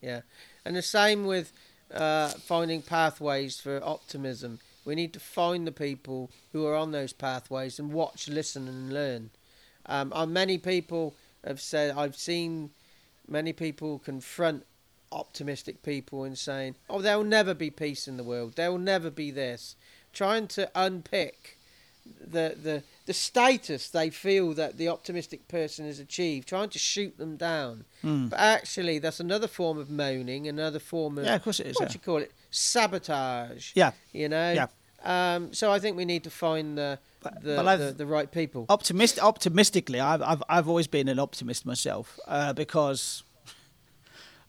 Yeah, 0.00 0.22
and 0.64 0.76
the 0.76 0.82
same 0.82 1.26
with 1.26 1.52
uh, 1.92 2.28
finding 2.28 2.82
pathways 2.82 3.60
for 3.60 3.82
optimism. 3.84 4.60
We 4.84 4.94
need 4.94 5.12
to 5.12 5.20
find 5.20 5.66
the 5.66 5.72
people 5.72 6.30
who 6.52 6.66
are 6.66 6.74
on 6.74 6.92
those 6.92 7.12
pathways 7.12 7.78
and 7.78 7.92
watch, 7.92 8.28
listen, 8.28 8.66
and 8.68 8.92
learn. 8.92 9.30
Um, 9.86 10.12
and 10.14 10.32
many 10.32 10.58
people 10.58 11.14
have 11.44 11.60
said 11.60 11.94
I've 11.96 12.16
seen 12.16 12.70
many 13.28 13.52
people 13.52 13.98
confront 13.98 14.64
optimistic 15.12 15.82
people 15.82 16.24
and 16.24 16.36
saying, 16.36 16.74
"Oh, 16.88 17.00
there'll 17.00 17.24
never 17.24 17.54
be 17.54 17.70
peace 17.70 18.08
in 18.08 18.16
the 18.16 18.24
world. 18.24 18.54
There 18.56 18.70
will 18.70 18.78
never 18.78 19.10
be 19.10 19.30
this." 19.30 19.76
Trying 20.12 20.48
to 20.48 20.70
unpick 20.74 21.58
the 22.04 22.56
the 22.60 22.82
the 23.06 23.12
status 23.12 23.88
they 23.88 24.10
feel 24.10 24.54
that 24.54 24.78
the 24.78 24.88
optimistic 24.88 25.48
person 25.48 25.86
has 25.86 25.98
achieved, 25.98 26.48
trying 26.48 26.68
to 26.70 26.78
shoot 26.78 27.16
them 27.18 27.36
down. 27.36 27.84
Mm. 28.02 28.30
But 28.30 28.38
actually, 28.40 28.98
that's 28.98 29.20
another 29.20 29.48
form 29.48 29.78
of 29.78 29.90
moaning, 29.90 30.48
another 30.48 30.78
form 30.78 31.18
of 31.18 31.24
yeah, 31.24 31.36
of 31.36 31.42
course 31.42 31.60
it 31.60 31.66
is. 31.66 31.76
What 31.76 31.86
yeah. 31.86 31.88
do 31.88 31.94
you 31.94 32.00
call 32.00 32.18
it? 32.18 32.32
Sabotage. 32.50 33.72
Yeah, 33.74 33.92
you 34.12 34.28
know. 34.28 34.52
Yeah. 34.52 34.66
Um, 35.04 35.52
so 35.52 35.72
I 35.72 35.80
think 35.80 35.96
we 35.96 36.04
need 36.04 36.24
to 36.24 36.30
find 36.30 36.78
the 36.78 36.98
the, 37.22 37.30
the, 37.40 37.94
the, 37.98 38.06
right 38.06 38.30
people. 38.30 38.66
Optimist, 38.68 39.20
optimistically, 39.20 40.00
I've, 40.00 40.22
I've 40.22 40.42
I've 40.48 40.68
always 40.68 40.86
been 40.86 41.08
an 41.08 41.18
optimist 41.18 41.64
myself 41.64 42.18
uh, 42.26 42.52
because 42.52 43.22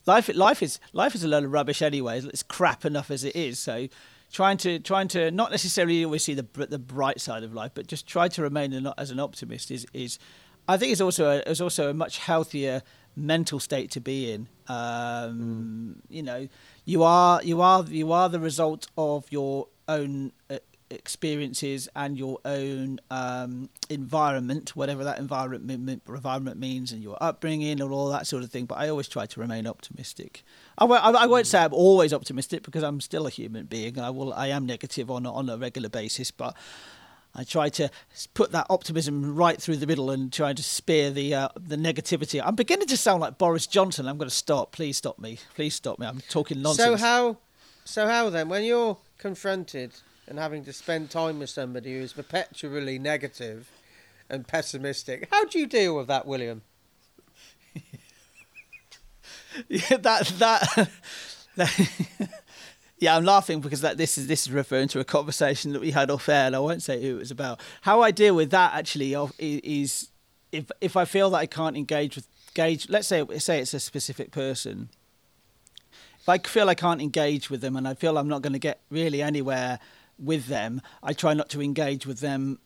life 0.05 0.33
life 0.33 0.61
is 0.61 0.79
life 0.93 1.15
is 1.15 1.23
a 1.23 1.27
load 1.27 1.43
of 1.43 1.51
rubbish 1.51 1.81
anyway. 1.81 2.19
It's 2.19 2.43
crap 2.43 2.85
enough 2.85 3.11
as 3.11 3.23
it 3.23 3.35
is. 3.35 3.59
So 3.59 3.87
trying 4.31 4.57
to 4.57 4.79
trying 4.79 5.07
to 5.09 5.31
not 5.31 5.51
necessarily 5.51 6.03
always 6.03 6.23
see 6.23 6.33
the 6.33 6.47
the 6.65 6.79
bright 6.79 7.21
side 7.21 7.43
of 7.43 7.53
life, 7.53 7.71
but 7.73 7.87
just 7.87 8.07
try 8.07 8.27
to 8.29 8.41
remain 8.41 8.73
an, 8.73 8.91
as 8.97 9.11
an 9.11 9.19
optimist 9.19 9.71
is 9.71 9.85
is 9.93 10.19
I 10.67 10.77
think 10.77 10.91
is 10.91 11.01
also 11.01 11.29
a, 11.29 11.49
is 11.49 11.61
also 11.61 11.89
a 11.89 11.93
much 11.93 12.19
healthier 12.19 12.81
mental 13.15 13.59
state 13.59 13.91
to 13.91 14.01
be 14.01 14.31
in. 14.31 14.47
Um, 14.67 15.95
mm. 15.97 16.01
You 16.09 16.23
know, 16.23 16.47
you 16.85 17.03
are 17.03 17.41
you 17.43 17.61
are 17.61 17.83
you 17.83 18.11
are 18.11 18.29
the 18.29 18.39
result 18.39 18.87
of 18.97 19.25
your 19.31 19.67
own 19.87 20.31
uh, 20.49 20.57
experiences 20.93 21.89
and 21.95 22.17
your 22.17 22.39
own 22.45 22.99
um, 23.11 23.69
environment, 23.89 24.75
whatever 24.75 25.03
that 25.03 25.19
environment 25.19 26.01
environment 26.07 26.59
means, 26.59 26.91
and 26.91 27.01
your 27.01 27.17
upbringing 27.21 27.81
and 27.81 27.91
all 27.91 28.09
that 28.09 28.27
sort 28.27 28.43
of 28.43 28.51
thing. 28.51 28.65
But 28.65 28.75
I 28.75 28.89
always 28.89 29.07
try 29.07 29.25
to 29.25 29.39
remain 29.39 29.67
optimistic. 29.67 30.43
I, 30.77 30.85
I, 30.85 31.11
I 31.11 31.25
won't 31.27 31.47
say 31.47 31.59
I'm 31.59 31.73
always 31.73 32.13
optimistic 32.13 32.63
because 32.63 32.83
I'm 32.83 33.01
still 33.01 33.27
a 33.27 33.29
human 33.29 33.65
being. 33.65 33.99
I 33.99 34.09
will 34.09 34.33
I 34.33 34.47
am 34.47 34.65
negative 34.65 35.11
on 35.11 35.25
on 35.25 35.49
a 35.49 35.57
regular 35.57 35.89
basis, 35.89 36.31
but. 36.31 36.55
I 37.35 37.43
try 37.43 37.69
to 37.69 37.89
put 38.35 38.51
that 38.51 38.67
optimism 38.69 39.35
right 39.35 39.59
through 39.59 39.77
the 39.77 39.87
middle 39.87 40.11
and 40.11 40.31
try 40.31 40.53
to 40.53 40.61
spear 40.61 41.09
the 41.09 41.33
uh, 41.33 41.49
the 41.59 41.75
negativity. 41.75 42.39
I'm 42.45 42.53
beginning 42.53 42.87
to 42.89 42.97
sound 42.97 43.21
like 43.21 43.39
Boris 43.39 43.65
Johnson. 43.65 44.07
I'm 44.07 44.19
going 44.19 44.29
to 44.29 44.35
stop. 44.35 44.71
Please 44.71 44.97
stop 44.97 45.17
me. 45.17 45.39
Please 45.55 45.73
stop 45.73 45.97
me. 45.97 46.05
I'm 46.05 46.21
talking 46.29 46.61
nonsense. 46.61 47.01
So 47.01 47.07
how, 47.07 47.37
so 47.85 48.07
how 48.07 48.29
then, 48.29 48.49
when 48.49 48.63
you're 48.63 48.97
confronted 49.17 49.93
and 50.27 50.39
having 50.39 50.63
to 50.65 50.73
spend 50.73 51.09
time 51.09 51.39
with 51.39 51.49
somebody 51.49 51.97
who's 51.97 52.13
perpetually 52.13 52.97
negative 52.99 53.69
and 54.29 54.47
pessimistic. 54.47 55.27
How 55.31 55.45
do 55.45 55.59
you 55.59 55.67
deal 55.67 55.95
with 55.95 56.07
that, 56.07 56.25
William? 56.25 56.61
yeah, 59.67 59.97
that 59.97 60.33
that. 60.39 60.89
that 61.55 61.89
yeah, 62.99 63.17
I'm 63.17 63.25
laughing 63.25 63.59
because 63.59 63.81
that 63.81 63.97
this 63.97 64.17
is 64.17 64.27
this 64.27 64.47
is 64.47 64.51
referring 64.51 64.87
to 64.89 64.99
a 64.99 65.03
conversation 65.03 65.73
that 65.73 65.81
we 65.81 65.91
had 65.91 66.09
off 66.09 66.29
air, 66.29 66.47
and 66.47 66.55
I 66.55 66.59
won't 66.59 66.81
say 66.81 67.01
who 67.01 67.17
it 67.17 67.19
was 67.19 67.31
about. 67.31 67.59
How 67.81 68.01
I 68.01 68.11
deal 68.11 68.35
with 68.35 68.51
that 68.51 68.73
actually 68.73 69.13
is 69.39 70.09
if 70.51 70.71
if 70.79 70.95
I 70.95 71.05
feel 71.05 71.29
that 71.31 71.37
I 71.37 71.45
can't 71.45 71.75
engage 71.75 72.15
with 72.15 72.27
engage. 72.55 72.89
Let's 72.89 73.07
say 73.07 73.25
say 73.39 73.59
it's 73.59 73.73
a 73.73 73.79
specific 73.79 74.31
person. 74.31 74.89
If 76.19 76.29
I 76.29 76.37
feel 76.37 76.69
I 76.69 76.75
can't 76.75 77.01
engage 77.01 77.49
with 77.49 77.61
them, 77.61 77.75
and 77.75 77.87
I 77.87 77.93
feel 77.95 78.17
I'm 78.17 78.29
not 78.29 78.41
going 78.41 78.53
to 78.53 78.59
get 78.59 78.79
really 78.89 79.21
anywhere 79.21 79.79
with 80.23 80.47
them, 80.47 80.81
I 81.01 81.13
try 81.13 81.33
not 81.33 81.49
to 81.49 81.61
engage 81.61 82.05
with 82.05 82.19
them 82.19 82.59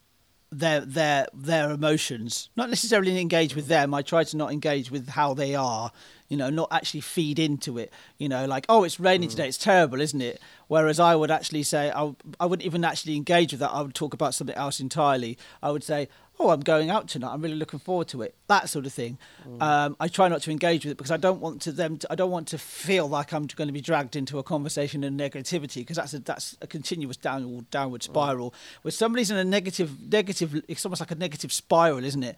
their 0.51 0.81
their 0.81 1.27
their 1.33 1.71
emotions. 1.71 2.49
Not 2.55 2.69
necessarily 2.69 3.19
engage 3.19 3.55
with 3.55 3.67
them. 3.67 3.93
I 3.93 4.01
try 4.01 4.23
to 4.23 4.37
not 4.37 4.51
engage 4.51 4.91
with 4.91 5.09
how 5.09 5.33
they 5.33 5.55
are. 5.55 5.91
You 6.29 6.38
know, 6.38 6.50
not 6.50 6.67
actually 6.72 7.01
feed 7.01 7.39
into 7.39 7.77
it. 7.77 7.91
You 8.17 8.29
know, 8.29 8.46
like 8.46 8.65
oh, 8.69 8.84
it's 8.84 9.00
raining 9.00 9.29
mm. 9.29 9.31
today. 9.31 9.48
It's 9.48 9.57
terrible, 9.57 10.01
isn't 10.01 10.22
it? 10.22 10.41
Whereas 10.67 11.00
I 11.00 11.15
would 11.15 11.31
actually 11.31 11.63
say 11.63 11.91
I, 11.91 12.13
I 12.39 12.46
wouldn't 12.46 12.65
even 12.65 12.84
actually 12.84 13.15
engage 13.15 13.53
with 13.53 13.60
that. 13.62 13.72
I 13.72 13.81
would 13.81 13.96
talk 13.96 14.13
about 14.13 14.34
something 14.34 14.55
else 14.55 14.79
entirely. 14.79 15.38
I 15.63 15.72
would 15.72 15.84
say, 15.84 16.10
oh, 16.39 16.50
I'm 16.50 16.60
going 16.60 16.89
out 16.89 17.07
tonight. 17.07 17.34
I'm 17.34 17.41
really 17.41 17.55
looking 17.55 17.79
forward 17.79 18.07
to 18.10 18.22
it. 18.22 18.36
That 18.48 18.69
sort 18.69 18.86
of 18.86 18.93
thing. 18.93 19.17
Mm. 19.48 19.62
Um, 19.62 19.98
I 20.00 20.07
try 20.07 20.27
not 20.27 20.41
to 20.43 20.51
engage 20.51 20.86
with 20.86 20.91
it 20.91 20.98
because 20.98 21.12
I 21.12 21.17
don't 21.17 21.39
want 21.39 21.62
to 21.63 21.72
them. 21.72 21.98
To, 21.98 22.12
I 22.12 22.15
don't 22.15 22.31
want 22.31 22.48
to 22.50 22.57
feel 22.57 23.07
like 23.07 23.34
I'm 23.34 23.48
going 23.48 23.67
to 23.67 23.74
be 23.74 23.81
dragged 23.81 24.15
into 24.15 24.39
a 24.39 24.43
conversation 24.43 25.03
and 25.03 25.19
negativity 25.19 25.77
because 25.77 25.98
that's 25.98 26.13
a 26.13 26.19
that's 26.19 26.57
a 26.62 26.67
continuous 26.67 27.17
downward 27.17 27.69
downward 27.72 28.01
mm. 28.01 28.05
spiral. 28.05 28.51
Mm. 28.51 28.55
Where 28.84 28.91
somebody's 28.91 29.31
in 29.31 29.38
a 29.38 29.43
negative 29.43 30.12
negative, 30.12 30.62
it's 30.67 30.86
almost 30.86 31.01
like 31.01 31.12
a 31.12 31.15
negative 31.15 31.51
spiral, 31.51 32.03
isn't 32.03 32.24
it? 32.24 32.38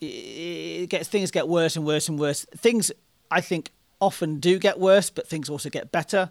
It, 0.00 0.04
it 0.06 0.90
gets 0.90 1.08
things 1.08 1.30
get 1.30 1.48
worse 1.48 1.76
and 1.76 1.86
worse 1.86 2.08
and 2.08 2.18
worse. 2.18 2.44
Things 2.56 2.92
I 3.30 3.40
think 3.40 3.70
often 4.00 4.40
do 4.40 4.58
get 4.58 4.78
worse, 4.78 5.10
but 5.10 5.26
things 5.26 5.48
also 5.48 5.70
get 5.70 5.92
better. 5.92 6.30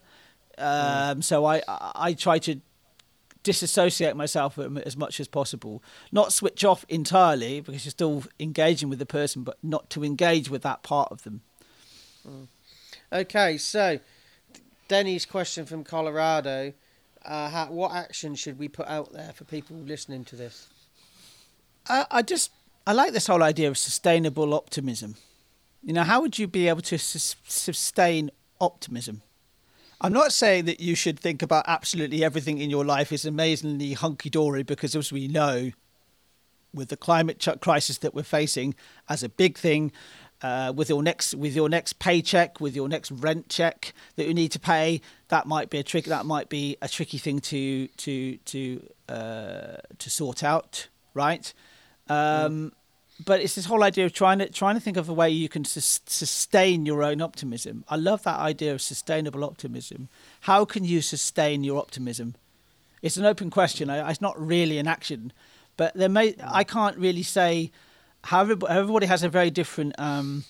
Mm. 0.58 0.64
Um, 1.12 1.20
mm. 1.20 1.24
So 1.24 1.46
I 1.46 1.62
I 1.68 2.14
try 2.14 2.40
to 2.40 2.62
disassociate 3.44 4.16
myself 4.16 4.58
as 4.58 4.98
much 4.98 5.20
as 5.20 5.28
possible. 5.28 5.84
Not 6.12 6.34
switch 6.34 6.66
off 6.66 6.84
entirely 6.90 7.62
because 7.62 7.86
you're 7.86 7.92
still 7.92 8.24
engaging 8.40 8.90
with 8.90 9.00
the 9.00 9.06
person, 9.06 9.44
but 9.44 9.58
not 9.62 9.90
to 9.92 10.04
engage 10.04 10.50
with 10.50 10.64
that 10.64 10.82
part 10.82 11.12
of 11.12 11.24
them. 11.24 11.42
Mm. 12.28 12.48
Okay, 13.14 13.58
so 13.58 14.00
Denny's 14.88 15.26
question 15.26 15.66
from 15.66 15.84
Colorado: 15.84 16.74
uh, 17.24 17.50
how, 17.50 17.68
What 17.68 17.94
action 17.94 18.36
should 18.36 18.58
we 18.58 18.68
put 18.68 18.88
out 18.88 19.14
there 19.14 19.32
for 19.34 19.44
people 19.44 19.78
listening 19.78 20.26
to 20.26 20.36
this? 20.36 20.68
I, 21.88 22.06
I 22.10 22.22
just 22.22 22.52
I 22.88 22.94
like 22.94 23.14
this 23.14 23.28
whole 23.28 23.44
idea 23.44 23.68
of 23.68 23.78
sustainable 23.78 24.54
optimism. 24.54 25.16
You 25.86 25.94
know, 25.94 26.04
how 26.04 26.20
would 26.22 26.40
you 26.40 26.48
be 26.48 26.68
able 26.68 26.82
to 26.82 26.98
su- 26.98 27.38
sustain 27.48 28.32
optimism? 28.60 29.22
I'm 30.02 30.12
not 30.12 30.34
saying 30.34 30.66
that 30.66 30.80
you 30.80 30.96
should 30.96 31.20
think 31.20 31.44
about 31.44 31.64
absolutely 31.68 32.24
everything 32.24 32.58
in 32.58 32.72
your 32.72 32.84
life 32.84 33.12
is 33.12 33.24
amazingly 33.24 33.94
hunky 33.94 34.32
dory 34.32 34.64
because, 34.64 34.96
as 34.96 35.14
we 35.14 35.28
know, 35.28 35.72
with 36.74 36.90
the 36.90 36.98
climate 36.98 37.48
crisis 37.62 38.00
that 38.00 38.16
we're 38.16 38.24
facing 38.24 38.74
as 39.08 39.22
a 39.22 39.30
big 39.30 39.58
thing, 39.60 39.92
uh, 40.42 40.74
with 40.76 40.90
your 40.90 41.02
next 41.02 41.34
with 41.36 41.56
your 41.56 41.70
next 41.70 42.00
paycheck, 42.00 42.60
with 42.60 42.76
your 42.76 42.90
next 42.90 43.12
rent 43.12 43.48
check 43.48 43.94
that 44.16 44.28
you 44.28 44.34
need 44.34 44.52
to 44.52 44.60
pay. 44.60 45.02
That 45.30 45.46
might 45.46 45.70
be 45.70 45.78
a 45.78 45.84
trick. 45.84 46.06
That 46.06 46.26
might 46.26 46.50
be 46.50 46.78
a 46.82 46.90
tricky 46.90 47.20
thing 47.20 47.40
to 47.42 47.88
to 47.88 48.38
to 48.38 48.90
uh, 49.08 49.78
to 49.98 50.10
sort 50.10 50.44
out, 50.44 50.88
right? 51.14 51.54
Um, 52.10 52.16
mm. 52.16 52.72
But 53.24 53.40
it's 53.40 53.56
this 53.56 53.66
whole 53.66 53.84
idea 53.84 54.06
of 54.06 54.12
trying 54.12 54.40
to 54.40 54.50
trying 54.50 54.76
to 54.76 54.82
think 54.82 54.98
of 54.98 55.08
a 55.08 55.14
way 55.14 55.30
you 55.30 55.48
can 55.48 55.64
sus- 55.64 56.02
sustain 56.06 56.86
your 56.86 57.02
own 57.02 57.22
optimism. 57.22 57.86
I 57.88 57.96
love 57.96 58.24
that 58.24 58.40
idea 58.40 58.74
of 58.74 58.82
sustainable 58.82 59.46
optimism. 59.46 60.10
How 60.42 60.66
can 60.66 60.84
you 60.84 61.02
sustain 61.02 61.64
your 61.64 61.80
optimism? 61.80 62.36
It's 63.02 63.16
an 63.16 63.26
open 63.26 63.50
question. 63.50 63.90
It's 63.90 64.20
not 64.20 64.40
really 64.40 64.80
an 64.80 64.88
action, 64.88 65.32
but 65.78 65.94
there 65.94 66.10
may 66.10 66.36
I 66.44 66.66
can't 66.66 66.98
really 66.98 67.24
say 67.24 67.72
how 68.26 68.42
everybody, 68.42 68.74
everybody 68.74 69.06
has 69.06 69.24
a 69.24 69.30
very 69.30 69.52
different 69.52 69.94
um, 69.98 70.44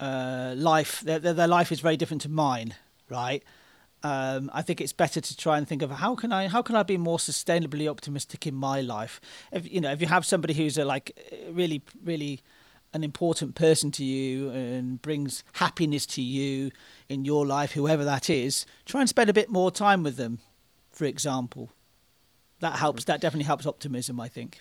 uh, 0.00 0.54
life. 0.56 1.00
Their, 1.00 1.18
their, 1.18 1.32
their, 1.32 1.48
life 1.48 1.72
is 1.72 1.80
very 1.80 1.96
different 1.96 2.22
to 2.22 2.28
mine, 2.28 2.74
right? 3.08 3.42
Um, 4.02 4.50
I 4.54 4.62
think 4.62 4.80
it's 4.80 4.94
better 4.94 5.20
to 5.20 5.36
try 5.36 5.58
and 5.58 5.68
think 5.68 5.82
of 5.82 5.90
how 5.90 6.14
can 6.14 6.32
I 6.32 6.48
how 6.48 6.62
can 6.62 6.74
I 6.74 6.82
be 6.82 6.96
more 6.96 7.18
sustainably 7.18 7.88
optimistic 7.88 8.46
in 8.46 8.54
my 8.54 8.80
life. 8.80 9.20
If 9.52 9.70
you 9.70 9.80
know, 9.80 9.90
if 9.90 10.00
you 10.00 10.06
have 10.06 10.24
somebody 10.24 10.54
who's 10.54 10.78
a, 10.78 10.84
like 10.84 11.18
really 11.50 11.82
really 12.02 12.40
an 12.92 13.04
important 13.04 13.54
person 13.54 13.90
to 13.92 14.04
you 14.04 14.50
and 14.50 15.00
brings 15.02 15.44
happiness 15.54 16.06
to 16.06 16.22
you 16.22 16.70
in 17.08 17.24
your 17.24 17.46
life, 17.46 17.72
whoever 17.72 18.04
that 18.04 18.28
is, 18.28 18.66
try 18.84 19.00
and 19.00 19.08
spend 19.08 19.30
a 19.30 19.34
bit 19.34 19.48
more 19.50 19.70
time 19.70 20.02
with 20.02 20.16
them. 20.16 20.38
For 20.90 21.04
example, 21.04 21.70
that 22.60 22.76
helps. 22.76 23.04
That 23.04 23.20
definitely 23.20 23.44
helps 23.44 23.66
optimism. 23.66 24.18
I 24.18 24.28
think. 24.28 24.60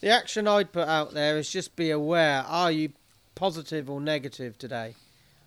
The 0.00 0.10
action 0.10 0.48
I'd 0.48 0.72
put 0.72 0.88
out 0.88 1.14
there 1.14 1.36
is 1.38 1.50
just 1.50 1.76
be 1.76 1.90
aware 1.90 2.44
are 2.46 2.70
you 2.70 2.92
positive 3.34 3.90
or 3.90 4.00
negative 4.00 4.58
today? 4.58 4.94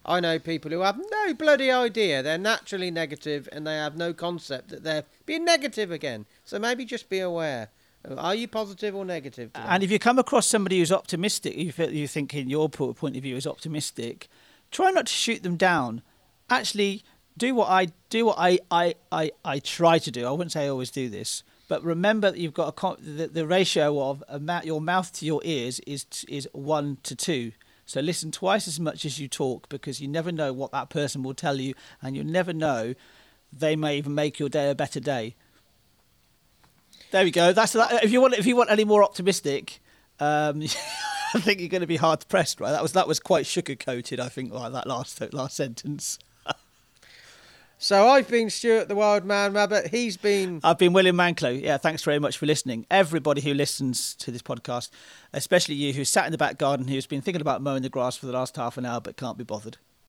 I 0.06 0.20
know 0.20 0.38
people 0.40 0.72
who 0.72 0.82
have 0.82 1.00
no 1.12 1.34
bloody 1.34 1.72
idea. 1.72 2.22
They're 2.22 2.38
naturally 2.38 2.92
negative 2.92 3.50
and 3.52 3.66
they 3.66 3.76
have 3.76 3.98
no 3.98 4.14
concept 4.14 4.70
that 4.70 4.84
they're 4.84 5.04
being 5.26 5.46
negative 5.46 5.92
again. 5.92 6.26
So 6.44 6.60
maybe 6.60 6.86
just 6.86 7.10
be 7.10 7.20
aware. 7.20 7.70
Are 8.18 8.36
you 8.36 8.48
positive 8.48 8.96
or 8.96 9.04
negative? 9.04 9.52
Today? 9.52 9.66
And 9.68 9.82
if 9.82 9.90
you 9.90 9.98
come 9.98 10.20
across 10.20 10.46
somebody 10.46 10.78
who's 10.78 10.92
optimistic, 10.92 11.58
you, 11.58 11.74
you 11.88 12.08
think 12.08 12.36
in 12.36 12.50
your 12.50 12.70
point 12.70 13.18
of 13.18 13.24
view 13.24 13.36
is 13.36 13.48
optimistic, 13.48 14.28
try 14.72 14.92
not 14.92 15.08
to 15.08 15.14
shoot 15.14 15.42
them 15.42 15.56
down. 15.56 16.04
Actually, 16.50 17.04
do 17.36 17.56
what 17.56 17.70
I 17.70 17.88
do. 18.12 18.28
What 18.28 18.38
I 18.38 18.60
I, 18.70 18.94
I, 19.12 19.32
I 19.44 19.58
try 19.58 19.98
to 19.98 20.12
do. 20.12 20.28
I 20.28 20.32
wouldn't 20.32 20.52
say 20.52 20.66
I 20.66 20.70
always 20.70 20.92
do 20.92 21.10
this 21.10 21.44
but 21.68 21.84
remember 21.84 22.32
that 22.32 22.40
you've 22.40 22.54
got 22.54 22.78
a 22.78 23.02
the, 23.02 23.28
the 23.28 23.48
ratio 23.48 24.10
of 24.10 24.24
ma- 24.42 24.62
your 24.64 24.82
mouth 24.82 25.12
to 25.14 25.26
your 25.26 25.42
ears 25.44 25.80
is 25.82 26.06
is 26.28 26.48
one 26.54 26.98
to 27.04 27.16
two. 27.16 27.52
So 27.86 28.02
listen 28.02 28.32
twice 28.32 28.68
as 28.68 28.80
much 28.80 29.06
as 29.06 29.20
you 29.20 29.28
talk 29.28 29.70
because 29.70 30.02
you 30.02 30.08
never 30.08 30.32
know 30.32 30.52
what 30.52 30.72
that 30.72 30.90
person 30.90 31.24
will 31.24 31.36
tell 31.36 31.60
you, 31.60 31.74
and 32.02 32.16
you 32.16 32.24
never 32.24 32.54
know 32.54 32.96
they 33.54 33.76
may 33.76 33.98
even 33.98 34.16
make 34.16 34.40
your 34.40 34.50
day 34.50 34.70
a 34.70 34.76
better 34.76 35.00
day. 35.00 35.36
There 37.12 37.24
we 37.24 37.32
go. 37.32 37.54
That's 37.54 37.74
that. 37.74 38.04
If 38.04 38.12
you 38.12 38.22
want, 38.22 38.34
if 38.34 38.46
you 38.46 38.56
want 38.56 38.72
any 38.72 38.84
more 38.84 39.04
optimistic, 39.04 39.80
um, 40.20 40.62
I 41.34 41.40
think 41.40 41.60
you're 41.60 41.70
going 41.70 41.82
to 41.82 41.88
be 41.88 41.98
hard 41.98 42.28
pressed, 42.28 42.60
right? 42.60 42.72
That 42.72 42.82
was 42.82 42.94
that 42.94 43.08
was 43.08 43.20
quite 43.20 43.46
sugar 43.46 43.76
coated. 43.76 44.20
I 44.20 44.30
think 44.30 44.52
like 44.52 44.74
that 44.74 44.88
last 44.88 45.22
last 45.34 45.56
sentence. 45.56 46.18
So 47.78 48.08
I've 48.08 48.30
been 48.30 48.50
Stuart 48.50 48.88
the 48.88 48.96
Wild 48.96 49.26
Man 49.26 49.54
Mabbott. 49.54 49.88
He's 49.88 50.16
been. 50.16 50.62
I've 50.64 50.78
been 50.78 50.94
William 50.94 51.18
Manclow. 51.18 51.62
Yeah, 51.62 51.78
thanks 51.78 52.04
very 52.04 52.20
much 52.20 52.38
for 52.38 52.46
listening. 52.46 52.86
Everybody 52.90 53.42
who 53.42 53.54
listens 53.54 54.16
to 54.16 54.32
this 54.32 54.42
podcast, 54.42 54.90
especially 55.34 55.76
you 55.76 55.92
who 55.94 56.06
sat 56.06 56.26
in 56.26 56.32
the 56.32 56.38
back 56.38 56.58
garden 56.58 56.88
who's 56.88 57.06
been 57.06 57.22
thinking 57.22 57.42
about 57.42 57.62
mowing 57.62 57.84
the 57.84 57.90
grass 57.90 58.16
for 58.16 58.28
the 58.28 58.32
last 58.32 58.56
half 58.56 58.78
an 58.78 58.86
hour 58.86 59.02
but 59.02 59.18
can't 59.18 59.38
be 59.38 59.44
bothered. 59.44 59.78